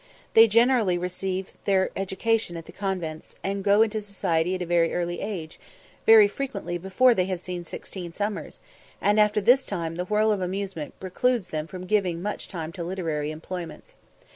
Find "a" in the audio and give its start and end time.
4.63-4.65